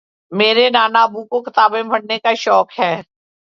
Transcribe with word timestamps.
میرے 0.31 0.69
نانا 0.69 1.01
ابو 1.03 1.23
کو 1.25 1.41
کتابیں 1.41 1.83
پڑھنے 1.91 2.17
کا 2.19 2.33
شوق 2.43 2.79
ہے 2.79 2.93